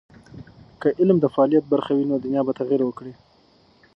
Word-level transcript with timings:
که 0.81 0.87
علم 0.99 1.17
د 1.21 1.25
فعالیت 1.33 1.65
برخه 1.73 1.91
وي، 1.93 2.05
نو 2.11 2.15
دنیا 2.25 2.41
به 2.47 2.53
تغیر 2.59 2.81
وکړي. 2.85 3.13